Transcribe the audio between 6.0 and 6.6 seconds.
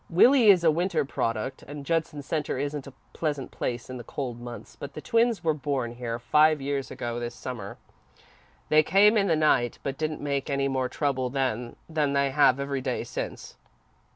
five